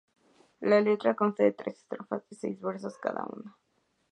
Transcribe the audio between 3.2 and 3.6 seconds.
una.